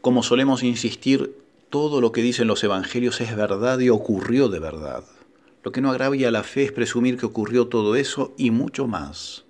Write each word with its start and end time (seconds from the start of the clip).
Como 0.00 0.22
solemos 0.22 0.62
insistir, 0.62 1.34
todo 1.70 2.00
lo 2.00 2.12
que 2.12 2.22
dicen 2.22 2.46
los 2.46 2.62
evangelios 2.62 3.20
es 3.20 3.34
verdad 3.36 3.78
y 3.80 3.90
ocurrió 3.90 4.48
de 4.48 4.60
verdad. 4.60 5.04
Lo 5.64 5.72
que 5.72 5.80
no 5.80 5.90
agravia 5.90 6.30
la 6.30 6.44
fe 6.44 6.64
es 6.64 6.72
presumir 6.72 7.18
que 7.18 7.26
ocurrió 7.26 7.66
todo 7.66 7.96
eso 7.96 8.32
y 8.36 8.50
mucho 8.50 8.86
más. 8.86 9.44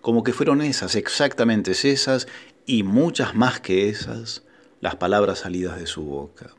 Como 0.00 0.24
que 0.24 0.32
fueron 0.32 0.60
esas, 0.62 0.96
exactamente 0.96 1.70
esas, 1.70 2.26
y 2.66 2.82
muchas 2.82 3.34
más 3.34 3.60
que 3.60 3.88
esas, 3.88 4.42
las 4.80 4.96
palabras 4.96 5.40
salidas 5.40 5.78
de 5.78 5.86
su 5.86 6.02
boca. 6.02 6.50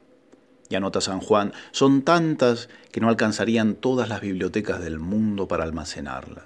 Y 0.70 0.76
anota 0.76 1.02
San 1.02 1.20
Juan, 1.20 1.54
son 1.72 2.02
tantas 2.02 2.70
que 2.92 3.02
no 3.02 3.10
alcanzarían 3.10 3.76
todas 3.76 4.10
las 4.10 4.22
bibliotecas 4.22 4.82
del 4.82 4.98
mundo 4.98 5.48
para 5.48 5.64
almacenarlas. 5.64 6.46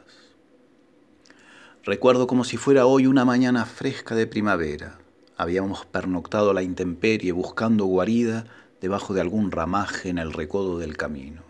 Recuerdo 1.83 2.27
como 2.27 2.43
si 2.43 2.57
fuera 2.57 2.85
hoy 2.85 3.05
una 3.05 3.23
mañana 3.23 3.65
fresca 3.65 4.15
de 4.15 4.27
primavera. 4.27 4.99
Habíamos 5.39 5.85
pernoctado 5.85 6.51
la 6.51 6.63
intemperie 6.63 7.31
buscando 7.31 7.85
guarida 7.85 8.43
debajo 8.81 9.13
de 9.13 9.21
algún 9.21 9.53
ramaje 9.53 10.09
en 10.09 10.17
el 10.17 10.33
recodo 10.33 10.79
del 10.79 10.97
camino. 10.97 11.43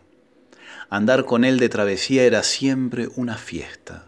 Andar 0.91 1.25
con 1.25 1.43
él 1.43 1.57
de 1.57 1.69
travesía 1.69 2.23
era 2.23 2.43
siempre 2.43 3.09
una 3.15 3.35
fiesta. 3.35 4.05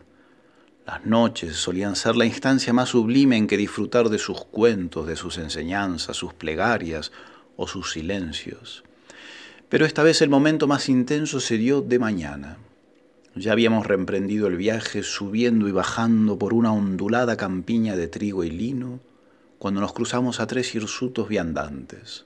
Las 0.85 1.03
noches 1.07 1.55
solían 1.55 1.95
ser 1.95 2.15
la 2.15 2.25
instancia 2.27 2.73
más 2.73 2.89
sublime 2.89 3.37
en 3.37 3.47
que 3.47 3.57
disfrutar 3.57 4.09
de 4.09 4.19
sus 4.19 4.45
cuentos, 4.45 5.07
de 5.07 5.15
sus 5.15 5.39
enseñanzas, 5.39 6.15
sus 6.15 6.35
plegarias 6.35 7.11
o 7.57 7.67
sus 7.67 7.91
silencios. 7.91 8.83
Pero 9.67 9.87
esta 9.87 10.03
vez 10.03 10.21
el 10.21 10.29
momento 10.29 10.67
más 10.67 10.89
intenso 10.89 11.39
se 11.39 11.57
dio 11.57 11.81
de 11.81 11.97
mañana. 11.97 12.59
Ya 13.33 13.53
habíamos 13.53 13.87
reemprendido 13.87 14.45
el 14.45 14.57
viaje 14.57 15.01
subiendo 15.01 15.67
y 15.67 15.71
bajando 15.71 16.37
por 16.37 16.53
una 16.53 16.71
ondulada 16.71 17.35
campiña 17.35 17.95
de 17.95 18.07
trigo 18.07 18.43
y 18.43 18.51
lino, 18.51 18.99
cuando 19.61 19.79
nos 19.79 19.93
cruzamos 19.93 20.39
a 20.39 20.47
tres 20.47 20.73
hirsutos 20.73 21.29
viandantes. 21.29 22.25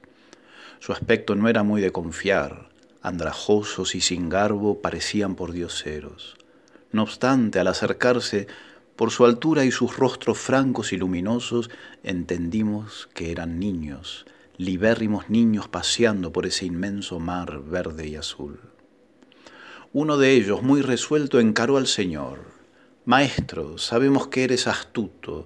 Su 0.79 0.93
aspecto 0.93 1.35
no 1.35 1.49
era 1.49 1.63
muy 1.63 1.81
de 1.81 1.91
confiar, 1.91 2.69
andrajosos 3.01 3.93
y 3.93 3.99
sin 3.99 4.29
garbo 4.29 4.79
parecían 4.79 5.35
por 5.35 5.51
dioseros. 5.51 6.37
No 6.93 7.03
obstante, 7.03 7.59
al 7.59 7.67
acercarse, 7.67 8.47
por 8.95 9.11
su 9.11 9.25
altura 9.25 9.65
y 9.65 9.71
sus 9.71 9.97
rostros 9.97 10.37
francos 10.37 10.93
y 10.93 10.97
luminosos, 10.97 11.69
entendimos 12.03 13.09
que 13.13 13.31
eran 13.31 13.59
niños, 13.59 14.25
libérrimos 14.55 15.29
niños 15.29 15.67
paseando 15.67 16.31
por 16.31 16.45
ese 16.45 16.65
inmenso 16.65 17.19
mar 17.19 17.61
verde 17.65 18.07
y 18.07 18.15
azul. 18.15 18.61
Uno 19.91 20.15
de 20.15 20.31
ellos, 20.31 20.63
muy 20.63 20.81
resuelto, 20.81 21.41
encaró 21.41 21.75
al 21.75 21.87
Señor. 21.87 22.45
Maestro, 23.03 23.77
sabemos 23.77 24.29
que 24.29 24.45
eres 24.45 24.67
astuto, 24.67 25.45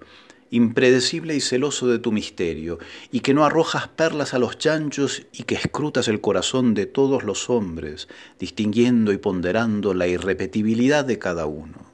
impredecible 0.51 1.35
y 1.35 1.41
celoso 1.41 1.87
de 1.87 1.99
tu 1.99 2.11
misterio, 2.11 2.79
y 3.11 3.19
que 3.19 3.33
no 3.33 3.45
arrojas 3.45 3.87
perlas 3.87 4.33
a 4.33 4.39
los 4.39 4.57
chanchos 4.57 5.23
y 5.31 5.43
que 5.43 5.55
escrutas 5.55 6.07
el 6.07 6.21
corazón 6.21 6.73
de 6.73 6.85
todos 6.85 7.23
los 7.23 7.49
hombres, 7.49 8.07
distinguiendo 8.39 9.11
y 9.13 9.17
ponderando 9.17 9.93
la 9.93 10.07
irrepetibilidad 10.07 11.05
de 11.05 11.19
cada 11.19 11.45
uno. 11.45 11.91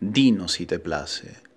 Dinos 0.00 0.52
si 0.52 0.66
te 0.66 0.78
place. 0.78 1.48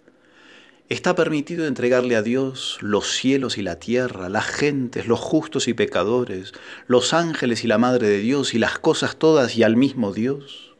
Está 0.92 1.16
permitido 1.16 1.67
entregarle 1.67 2.17
a 2.17 2.22
Dios 2.22 2.78
los 2.81 3.12
cielos 3.12 3.58
y 3.58 3.62
la 3.62 3.80
tierra, 3.80 4.28
las 4.28 4.45
gentes, 4.45 5.08
los 5.08 5.22
justos 5.22 5.69
y 5.69 5.73
pecadores, 5.73 6.52
los 6.86 7.14
ángeles 7.14 7.64
y 7.64 7.67
la 7.67 7.78
Madre 7.78 8.09
de 8.09 8.19
Dios 8.19 8.53
y 8.53 8.59
las 8.59 8.78
cosas 8.78 9.16
todas 9.16 9.56
y 9.56 9.64
al 9.64 9.78
mismo 9.78 10.12
Dios. 10.12 10.75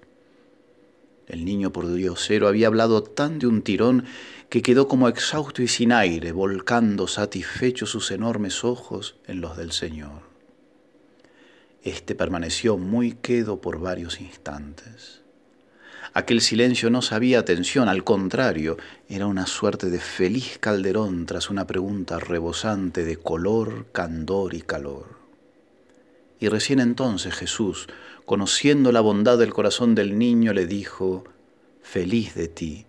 El 1.28 1.46
niño 1.46 1.72
por 1.72 1.94
diosero 1.94 2.50
había 2.50 2.68
hablado 2.68 3.04
tan 3.04 3.40
de 3.40 3.48
un 3.48 3.62
tirón 3.62 4.04
que 4.52 4.62
quedó 4.62 4.90
como 4.90 5.08
exhausto 5.08 5.62
y 5.62 5.70
sin 5.70 5.94
aire, 5.94 6.34
volcando 6.34 7.08
satisfecho 7.08 7.86
sus 7.86 8.12
enormes 8.12 8.66
ojos 8.66 9.16
en 9.26 9.40
los 9.40 9.56
del 9.56 9.72
Señor. 9.72 10.24
Este 11.84 12.16
permaneció 12.16 12.78
muy 12.78 13.14
quedo 13.14 13.62
por 13.62 13.80
varios 13.80 14.20
instantes. 14.20 15.22
Aquel 16.14 16.42
silencio 16.42 16.90
no 16.90 17.02
sabía 17.02 17.40
atención, 17.40 17.88
al 17.88 18.04
contrario, 18.04 18.76
era 19.08 19.26
una 19.26 19.46
suerte 19.46 19.90
de 19.90 20.00
feliz 20.00 20.58
calderón 20.60 21.26
tras 21.26 21.50
una 21.50 21.66
pregunta 21.66 22.20
rebosante 22.20 23.06
de 23.06 23.16
color, 23.16 23.86
candor 23.94 24.54
y 24.54 24.64
calor. 24.64 25.16
Y 26.42 26.50
recién 26.50 26.82
entonces 26.82 27.34
Jesús, 27.36 27.88
conociendo 28.26 28.92
la 28.92 29.00
bondad 29.00 29.38
del 29.38 29.54
corazón 29.54 29.96
del 29.96 30.20
niño, 30.20 30.52
le 30.52 30.66
dijo, 30.68 31.24
Feliz 31.82 32.36
de 32.36 32.50
ti, 32.50 32.86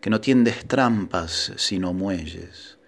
que 0.00 0.10
no 0.10 0.20
tiendes 0.20 0.66
trampas 0.66 1.52
sino 1.56 1.92
muelles. 1.92 2.78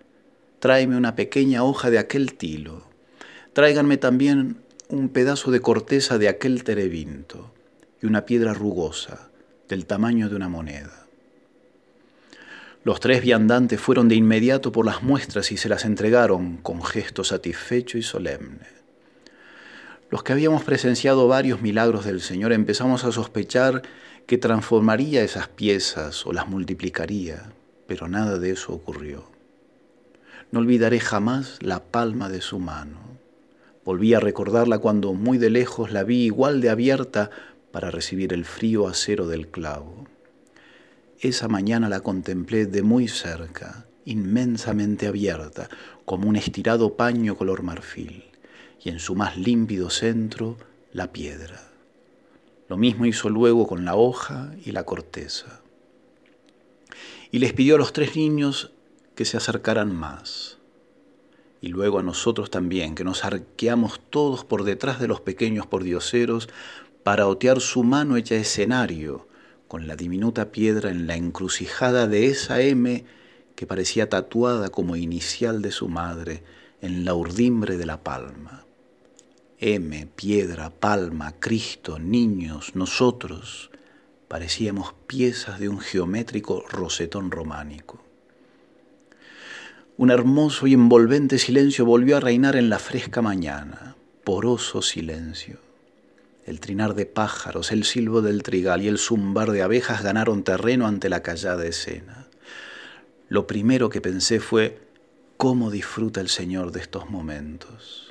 Tráeme 0.58 0.96
una 0.96 1.16
pequeña 1.16 1.64
hoja 1.64 1.90
de 1.90 1.98
aquel 1.98 2.34
tilo. 2.34 2.88
Tráiganme 3.52 3.96
también 3.96 4.58
un 4.88 5.08
pedazo 5.08 5.50
de 5.50 5.60
corteza 5.60 6.18
de 6.18 6.28
aquel 6.28 6.64
terebinto 6.64 7.52
y 8.02 8.06
una 8.06 8.26
piedra 8.26 8.54
rugosa 8.54 9.30
del 9.68 9.86
tamaño 9.86 10.28
de 10.28 10.36
una 10.36 10.48
moneda. 10.48 11.06
Los 12.82 13.00
tres 13.00 13.20
viandantes 13.20 13.80
fueron 13.80 14.08
de 14.08 14.14
inmediato 14.14 14.72
por 14.72 14.86
las 14.86 15.02
muestras 15.02 15.52
y 15.52 15.56
se 15.56 15.68
las 15.68 15.84
entregaron 15.84 16.56
con 16.56 16.82
gesto 16.82 17.24
satisfecho 17.24 17.98
y 17.98 18.02
solemne. 18.02 18.79
Los 20.10 20.24
que 20.24 20.32
habíamos 20.32 20.64
presenciado 20.64 21.28
varios 21.28 21.62
milagros 21.62 22.04
del 22.04 22.20
Señor 22.20 22.52
empezamos 22.52 23.04
a 23.04 23.12
sospechar 23.12 23.82
que 24.26 24.38
transformaría 24.38 25.22
esas 25.22 25.46
piezas 25.46 26.26
o 26.26 26.32
las 26.32 26.48
multiplicaría, 26.48 27.52
pero 27.86 28.08
nada 28.08 28.40
de 28.40 28.50
eso 28.50 28.72
ocurrió. 28.72 29.30
No 30.50 30.58
olvidaré 30.58 30.98
jamás 30.98 31.58
la 31.60 31.84
palma 31.84 32.28
de 32.28 32.40
su 32.40 32.58
mano. 32.58 32.98
Volví 33.84 34.12
a 34.14 34.20
recordarla 34.20 34.78
cuando 34.78 35.14
muy 35.14 35.38
de 35.38 35.48
lejos 35.50 35.92
la 35.92 36.02
vi 36.02 36.24
igual 36.24 36.60
de 36.60 36.70
abierta 36.70 37.30
para 37.70 37.92
recibir 37.92 38.32
el 38.32 38.44
frío 38.44 38.88
acero 38.88 39.28
del 39.28 39.46
clavo. 39.46 40.08
Esa 41.20 41.46
mañana 41.46 41.88
la 41.88 42.00
contemplé 42.00 42.66
de 42.66 42.82
muy 42.82 43.06
cerca, 43.06 43.86
inmensamente 44.04 45.06
abierta, 45.06 45.68
como 46.04 46.28
un 46.28 46.34
estirado 46.34 46.96
paño 46.96 47.36
color 47.36 47.62
marfil, 47.62 48.29
y 48.82 48.88
en 48.88 48.98
su 48.98 49.14
más 49.14 49.36
límpido 49.36 49.90
centro 49.90 50.56
la 50.92 51.12
piedra. 51.12 51.70
Lo 52.68 52.76
mismo 52.76 53.06
hizo 53.06 53.28
luego 53.28 53.66
con 53.66 53.84
la 53.84 53.96
hoja 53.96 54.52
y 54.64 54.72
la 54.72 54.84
corteza. 54.84 55.60
Y 57.30 57.38
les 57.38 57.52
pidió 57.52 57.74
a 57.74 57.78
los 57.78 57.92
tres 57.92 58.16
niños 58.16 58.72
que 59.14 59.24
se 59.24 59.36
acercaran 59.36 59.94
más, 59.94 60.58
y 61.60 61.68
luego 61.68 61.98
a 61.98 62.02
nosotros 62.02 62.50
también, 62.50 62.94
que 62.94 63.04
nos 63.04 63.24
arqueamos 63.24 64.00
todos 64.08 64.44
por 64.44 64.64
detrás 64.64 64.98
de 64.98 65.08
los 65.08 65.20
pequeños 65.20 65.66
pordioseros 65.66 66.48
para 67.02 67.26
otear 67.26 67.60
su 67.60 67.82
mano 67.82 68.16
hecha 68.16 68.36
escenario 68.36 69.28
con 69.68 69.86
la 69.86 69.96
diminuta 69.96 70.50
piedra 70.50 70.90
en 70.90 71.06
la 71.06 71.16
encrucijada 71.16 72.06
de 72.06 72.26
esa 72.26 72.60
M 72.60 73.04
que 73.54 73.66
parecía 73.66 74.08
tatuada 74.08 74.70
como 74.70 74.96
inicial 74.96 75.60
de 75.60 75.70
su 75.70 75.88
madre 75.88 76.42
en 76.80 77.04
la 77.04 77.14
urdimbre 77.14 77.76
de 77.76 77.86
la 77.86 78.02
palma. 78.02 78.64
M, 79.60 80.08
piedra, 80.16 80.70
palma, 80.70 81.34
Cristo, 81.38 81.98
niños, 81.98 82.74
nosotros, 82.74 83.70
parecíamos 84.26 84.94
piezas 85.06 85.60
de 85.60 85.68
un 85.68 85.80
geométrico 85.80 86.64
rosetón 86.68 87.30
románico. 87.30 88.02
Un 89.96 90.10
hermoso 90.10 90.66
y 90.66 90.72
envolvente 90.72 91.38
silencio 91.38 91.84
volvió 91.84 92.16
a 92.16 92.20
reinar 92.20 92.56
en 92.56 92.70
la 92.70 92.78
fresca 92.78 93.22
mañana, 93.22 93.96
poroso 94.24 94.80
silencio 94.80 95.70
el 96.50 96.60
trinar 96.60 96.94
de 96.94 97.06
pájaros, 97.06 97.70
el 97.70 97.84
silbo 97.84 98.22
del 98.22 98.42
trigal 98.42 98.82
y 98.82 98.88
el 98.88 98.98
zumbar 98.98 99.52
de 99.52 99.62
abejas 99.62 100.02
ganaron 100.02 100.42
terreno 100.42 100.86
ante 100.86 101.08
la 101.08 101.22
callada 101.22 101.64
escena. 101.64 102.26
Lo 103.28 103.46
primero 103.46 103.88
que 103.88 104.00
pensé 104.00 104.40
fue 104.40 104.80
cómo 105.36 105.70
disfruta 105.70 106.20
el 106.20 106.28
Señor 106.28 106.72
de 106.72 106.80
estos 106.80 107.08
momentos. 107.08 108.09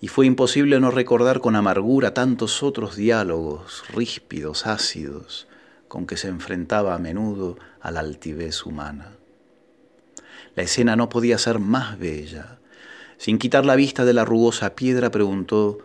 Y 0.00 0.08
fue 0.08 0.26
imposible 0.26 0.80
no 0.80 0.90
recordar 0.90 1.40
con 1.40 1.56
amargura 1.56 2.14
tantos 2.14 2.62
otros 2.62 2.96
diálogos 2.96 3.84
ríspidos, 3.92 4.66
ácidos, 4.66 5.46
con 5.88 6.06
que 6.06 6.16
se 6.16 6.28
enfrentaba 6.28 6.94
a 6.94 6.98
menudo 6.98 7.58
a 7.80 7.90
la 7.90 8.00
altivez 8.00 8.64
humana. 8.64 9.12
La 10.56 10.62
escena 10.62 10.96
no 10.96 11.08
podía 11.08 11.36
ser 11.38 11.58
más 11.58 11.98
bella. 11.98 12.58
Sin 13.18 13.38
quitar 13.38 13.66
la 13.66 13.76
vista 13.76 14.04
de 14.04 14.14
la 14.14 14.24
rugosa 14.24 14.74
piedra, 14.74 15.10
preguntó, 15.10 15.78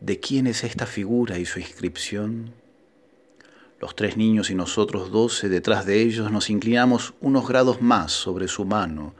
¿De 0.00 0.20
quién 0.20 0.46
es 0.46 0.62
esta 0.62 0.84
figura 0.84 1.38
y 1.38 1.46
su 1.46 1.58
inscripción? 1.58 2.52
Los 3.80 3.94
tres 3.94 4.16
niños 4.16 4.50
y 4.50 4.54
nosotros 4.54 5.10
doce 5.10 5.48
detrás 5.48 5.86
de 5.86 6.02
ellos 6.02 6.30
nos 6.30 6.50
inclinamos 6.50 7.14
unos 7.20 7.48
grados 7.48 7.80
más 7.80 8.12
sobre 8.12 8.48
su 8.48 8.64
mano, 8.64 9.14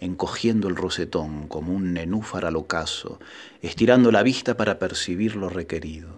encogiendo 0.00 0.68
el 0.68 0.76
rosetón 0.76 1.46
como 1.46 1.72
un 1.72 1.92
nenúfar 1.92 2.46
al 2.46 2.56
ocaso, 2.56 3.20
estirando 3.60 4.10
la 4.10 4.22
vista 4.22 4.56
para 4.56 4.78
percibir 4.78 5.36
lo 5.36 5.48
requerido. 5.50 6.08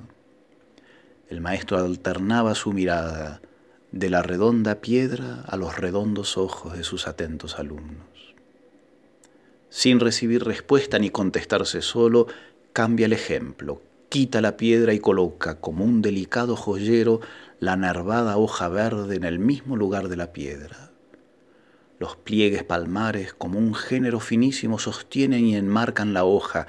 El 1.28 1.40
maestro 1.40 1.78
alternaba 1.78 2.54
su 2.54 2.72
mirada 2.72 3.42
de 3.90 4.08
la 4.08 4.22
redonda 4.22 4.80
piedra 4.80 5.42
a 5.46 5.56
los 5.56 5.76
redondos 5.76 6.38
ojos 6.38 6.76
de 6.76 6.84
sus 6.84 7.06
atentos 7.06 7.58
alumnos. 7.58 8.06
Sin 9.68 10.00
recibir 10.00 10.44
respuesta 10.44 10.98
ni 10.98 11.10
contestarse 11.10 11.82
solo, 11.82 12.26
cambia 12.72 13.06
el 13.06 13.12
ejemplo, 13.12 13.82
quita 14.08 14.40
la 14.40 14.56
piedra 14.56 14.92
y 14.92 15.00
coloca 15.00 15.60
como 15.60 15.84
un 15.84 16.02
delicado 16.02 16.54
joyero 16.54 17.20
la 17.58 17.76
nervada 17.76 18.36
hoja 18.36 18.68
verde 18.68 19.16
en 19.16 19.24
el 19.24 19.38
mismo 19.38 19.76
lugar 19.76 20.08
de 20.08 20.16
la 20.16 20.32
piedra. 20.32 20.91
Los 22.02 22.16
pliegues 22.16 22.64
palmares, 22.64 23.32
como 23.32 23.60
un 23.60 23.76
género 23.76 24.18
finísimo, 24.18 24.80
sostienen 24.80 25.46
y 25.46 25.54
enmarcan 25.54 26.12
la 26.12 26.24
hoja, 26.24 26.66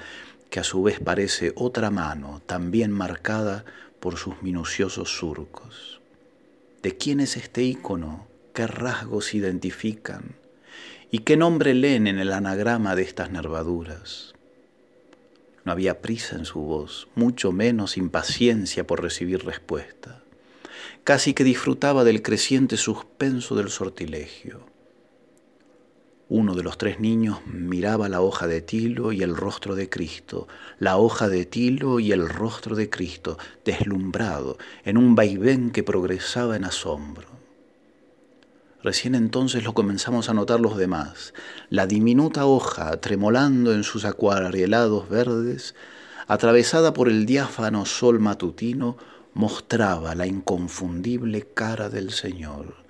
que 0.48 0.60
a 0.60 0.62
su 0.62 0.80
vez 0.84 1.00
parece 1.00 1.52
otra 1.56 1.90
mano, 1.90 2.40
también 2.46 2.92
marcada 2.92 3.64
por 3.98 4.16
sus 4.16 4.42
minuciosos 4.42 5.18
surcos. 5.18 6.00
¿De 6.84 6.96
quién 6.96 7.18
es 7.18 7.36
este 7.36 7.64
ícono? 7.64 8.28
¿Qué 8.52 8.68
rasgos 8.68 9.34
identifican? 9.34 10.36
¿Y 11.10 11.18
qué 11.18 11.36
nombre 11.36 11.74
leen 11.74 12.06
en 12.06 12.20
el 12.20 12.32
anagrama 12.32 12.94
de 12.94 13.02
estas 13.02 13.32
nervaduras? 13.32 14.34
No 15.64 15.72
había 15.72 16.00
prisa 16.00 16.36
en 16.36 16.44
su 16.44 16.60
voz, 16.60 17.08
mucho 17.16 17.50
menos 17.50 17.96
impaciencia 17.96 18.86
por 18.86 19.02
recibir 19.02 19.44
respuesta. 19.44 20.22
Casi 21.02 21.34
que 21.34 21.42
disfrutaba 21.42 22.04
del 22.04 22.22
creciente 22.22 22.76
suspenso 22.76 23.56
del 23.56 23.70
sortilegio. 23.70 24.72
Uno 26.30 26.54
de 26.54 26.62
los 26.62 26.78
tres 26.78 27.00
niños 27.00 27.40
miraba 27.46 28.08
la 28.08 28.22
hoja 28.22 28.46
de 28.46 28.62
tilo 28.62 29.12
y 29.12 29.22
el 29.22 29.36
rostro 29.36 29.74
de 29.74 29.90
Cristo, 29.90 30.48
la 30.78 30.96
hoja 30.96 31.28
de 31.28 31.44
tilo 31.44 32.00
y 32.00 32.12
el 32.12 32.28
rostro 32.28 32.74
de 32.76 32.88
Cristo, 32.88 33.36
deslumbrado 33.62 34.56
en 34.84 34.96
un 34.96 35.14
vaivén 35.14 35.70
que 35.70 35.82
progresaba 35.82 36.56
en 36.56 36.64
asombro. 36.64 37.28
Recién 38.82 39.14
entonces 39.14 39.64
lo 39.64 39.74
comenzamos 39.74 40.30
a 40.30 40.34
notar 40.34 40.60
los 40.60 40.78
demás. 40.78 41.34
La 41.68 41.86
diminuta 41.86 42.46
hoja, 42.46 43.00
tremolando 43.00 43.74
en 43.74 43.82
sus 43.82 44.06
acuarelados 44.06 45.08
verdes, 45.10 45.74
atravesada 46.26 46.94
por 46.94 47.08
el 47.08 47.26
diáfano 47.26 47.84
sol 47.84 48.18
matutino, 48.18 48.96
mostraba 49.34 50.14
la 50.14 50.26
inconfundible 50.26 51.46
cara 51.54 51.90
del 51.90 52.12
Señor. 52.12 52.83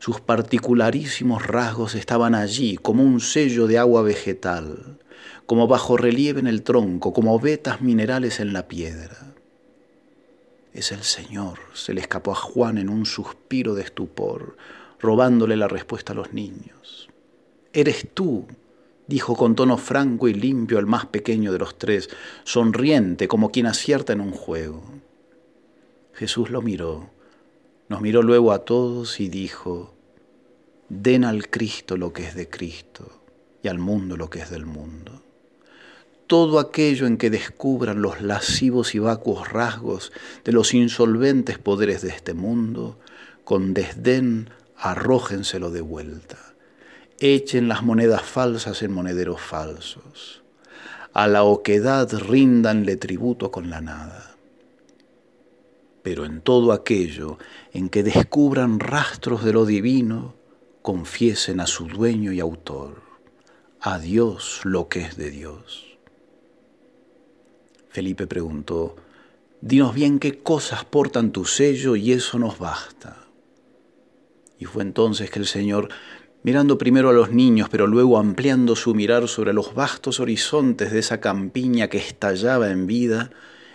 Sus 0.00 0.22
particularísimos 0.22 1.46
rasgos 1.46 1.94
estaban 1.94 2.34
allí 2.34 2.78
como 2.78 3.04
un 3.04 3.20
sello 3.20 3.66
de 3.66 3.76
agua 3.76 4.00
vegetal, 4.00 4.98
como 5.44 5.68
bajo 5.68 5.98
relieve 5.98 6.40
en 6.40 6.46
el 6.46 6.62
tronco, 6.62 7.12
como 7.12 7.38
vetas 7.38 7.82
minerales 7.82 8.40
en 8.40 8.54
la 8.54 8.66
piedra. 8.66 9.34
Es 10.72 10.90
el 10.90 11.02
Señor, 11.02 11.58
se 11.74 11.92
le 11.92 12.00
escapó 12.00 12.32
a 12.32 12.34
Juan 12.34 12.78
en 12.78 12.88
un 12.88 13.04
suspiro 13.04 13.74
de 13.74 13.82
estupor 13.82 14.56
robándole 15.00 15.54
la 15.58 15.68
respuesta 15.68 16.14
a 16.14 16.16
los 16.16 16.32
niños. 16.32 17.10
Eres 17.74 18.08
tú, 18.14 18.46
dijo 19.06 19.36
con 19.36 19.54
tono 19.54 19.76
franco 19.76 20.28
y 20.28 20.32
limpio 20.32 20.78
el 20.78 20.86
más 20.86 21.04
pequeño 21.04 21.52
de 21.52 21.58
los 21.58 21.76
tres, 21.76 22.08
sonriente 22.44 23.28
como 23.28 23.50
quien 23.50 23.66
acierta 23.66 24.14
en 24.14 24.22
un 24.22 24.32
juego. 24.32 24.82
Jesús 26.14 26.48
lo 26.48 26.62
miró, 26.62 27.10
nos 27.90 28.00
miró 28.00 28.22
luego 28.22 28.52
a 28.52 28.60
todos 28.60 29.18
y 29.18 29.28
dijo, 29.28 29.92
den 30.88 31.24
al 31.24 31.50
Cristo 31.50 31.96
lo 31.96 32.12
que 32.12 32.24
es 32.24 32.36
de 32.36 32.48
Cristo 32.48 33.20
y 33.64 33.68
al 33.68 33.80
mundo 33.80 34.16
lo 34.16 34.30
que 34.30 34.38
es 34.38 34.48
del 34.48 34.64
mundo. 34.64 35.20
Todo 36.28 36.60
aquello 36.60 37.08
en 37.08 37.18
que 37.18 37.30
descubran 37.30 38.00
los 38.00 38.22
lascivos 38.22 38.94
y 38.94 39.00
vacuos 39.00 39.48
rasgos 39.48 40.12
de 40.44 40.52
los 40.52 40.72
insolventes 40.72 41.58
poderes 41.58 42.00
de 42.00 42.10
este 42.10 42.32
mundo, 42.32 42.96
con 43.42 43.74
desdén 43.74 44.50
arrójenselo 44.76 45.72
de 45.72 45.80
vuelta. 45.80 46.38
Echen 47.18 47.66
las 47.66 47.82
monedas 47.82 48.22
falsas 48.22 48.84
en 48.84 48.92
monederos 48.92 49.40
falsos. 49.40 50.44
A 51.12 51.26
la 51.26 51.42
oquedad 51.42 52.08
ríndanle 52.12 52.96
tributo 52.96 53.50
con 53.50 53.68
la 53.68 53.80
nada. 53.80 54.29
Pero 56.02 56.24
en 56.24 56.40
todo 56.40 56.72
aquello 56.72 57.38
en 57.72 57.88
que 57.88 58.02
descubran 58.02 58.80
rastros 58.80 59.44
de 59.44 59.52
lo 59.52 59.66
divino, 59.66 60.34
confiesen 60.82 61.60
a 61.60 61.66
su 61.66 61.86
dueño 61.86 62.32
y 62.32 62.40
autor, 62.40 63.02
a 63.80 63.98
Dios 63.98 64.60
lo 64.64 64.88
que 64.88 65.00
es 65.00 65.16
de 65.16 65.30
Dios. 65.30 65.98
Felipe 67.88 68.26
preguntó, 68.26 68.96
Dinos 69.62 69.94
bien 69.94 70.18
qué 70.18 70.38
cosas 70.38 70.86
portan 70.86 71.32
tu 71.32 71.44
sello 71.44 71.94
y 71.94 72.12
eso 72.12 72.38
nos 72.38 72.58
basta. 72.58 73.26
Y 74.58 74.64
fue 74.64 74.82
entonces 74.82 75.30
que 75.30 75.38
el 75.38 75.46
Señor, 75.46 75.88
mirando 76.42 76.78
primero 76.78 77.10
a 77.10 77.12
los 77.12 77.30
niños, 77.30 77.68
pero 77.70 77.86
luego 77.86 78.18
ampliando 78.18 78.74
su 78.74 78.94
mirar 78.94 79.28
sobre 79.28 79.52
los 79.52 79.74
vastos 79.74 80.18
horizontes 80.18 80.92
de 80.92 81.00
esa 81.00 81.20
campiña 81.20 81.88
que 81.88 81.98
estallaba 81.98 82.70
en 82.70 82.86
vida, 82.86 83.30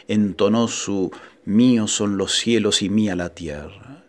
entonó 0.07 0.67
su 0.67 1.11
Míos 1.45 1.91
son 1.91 2.17
los 2.17 2.35
cielos 2.35 2.81
y 2.81 2.89
mía 2.89 3.15
la 3.15 3.29
tierra. 3.29 4.03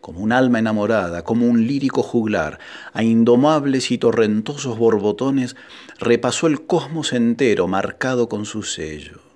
Como 0.00 0.20
un 0.20 0.32
alma 0.32 0.58
enamorada, 0.58 1.22
como 1.22 1.46
un 1.46 1.66
lírico 1.66 2.02
juglar, 2.02 2.58
a 2.92 3.02
indomables 3.02 3.90
y 3.90 3.98
torrentosos 3.98 4.78
borbotones, 4.78 5.56
repasó 5.98 6.46
el 6.46 6.66
cosmos 6.66 7.12
entero 7.12 7.68
marcado 7.68 8.28
con 8.28 8.46
su 8.46 8.62
sello 8.62 9.30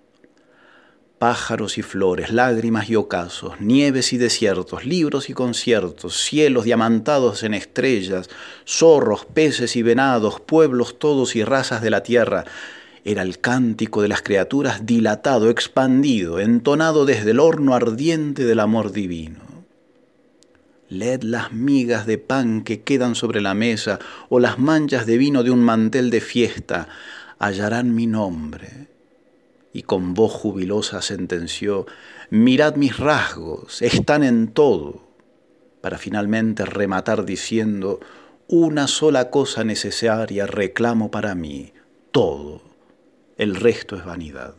pájaros 1.24 1.78
y 1.78 1.82
flores, 1.82 2.30
lágrimas 2.34 2.90
y 2.90 2.96
ocasos, 2.96 3.58
nieves 3.58 4.12
y 4.12 4.18
desiertos, 4.18 4.84
libros 4.84 5.30
y 5.30 5.32
conciertos, 5.32 6.20
cielos 6.20 6.64
diamantados 6.64 7.44
en 7.44 7.54
estrellas, 7.54 8.28
zorros, 8.66 9.24
peces 9.24 9.74
y 9.76 9.82
venados, 9.82 10.40
pueblos 10.40 10.98
todos 10.98 11.34
y 11.34 11.42
razas 11.42 11.80
de 11.80 11.88
la 11.88 12.02
tierra. 12.02 12.44
Era 13.06 13.20
el 13.20 13.38
cántico 13.38 14.00
de 14.00 14.08
las 14.08 14.22
criaturas 14.22 14.86
dilatado, 14.86 15.50
expandido, 15.50 16.40
entonado 16.40 17.04
desde 17.04 17.32
el 17.32 17.40
horno 17.40 17.74
ardiente 17.74 18.46
del 18.46 18.60
amor 18.60 18.92
divino. 18.92 19.40
Led 20.88 21.22
las 21.22 21.52
migas 21.52 22.06
de 22.06 22.16
pan 22.16 22.64
que 22.64 22.80
quedan 22.80 23.14
sobre 23.14 23.42
la 23.42 23.52
mesa 23.52 23.98
o 24.30 24.40
las 24.40 24.58
manchas 24.58 25.04
de 25.04 25.18
vino 25.18 25.42
de 25.42 25.50
un 25.50 25.60
mantel 25.60 26.08
de 26.08 26.22
fiesta, 26.22 26.88
hallarán 27.38 27.94
mi 27.94 28.06
nombre. 28.06 28.88
Y 29.74 29.82
con 29.82 30.14
voz 30.14 30.32
jubilosa 30.32 31.02
sentenció, 31.02 31.86
mirad 32.30 32.76
mis 32.76 32.96
rasgos, 32.96 33.82
están 33.82 34.22
en 34.22 34.48
todo, 34.48 35.06
para 35.82 35.98
finalmente 35.98 36.64
rematar 36.64 37.26
diciendo, 37.26 38.00
una 38.48 38.86
sola 38.86 39.28
cosa 39.28 39.62
necesaria 39.62 40.46
reclamo 40.46 41.10
para 41.10 41.34
mí, 41.34 41.72
todo, 42.12 42.73
el 43.36 43.56
resto 43.56 43.96
es 43.96 44.04
vanidad. 44.04 44.54